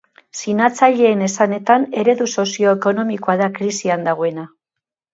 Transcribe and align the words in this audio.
Sinatzaileen 0.37 1.21
esanetan, 1.25 1.87
eredu 2.05 2.29
sozio-ekonomikoa 2.39 3.39
da 3.45 3.55
krisian 3.63 4.13
dagoena. 4.13 4.53